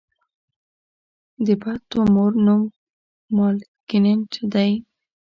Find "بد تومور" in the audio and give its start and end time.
1.61-2.31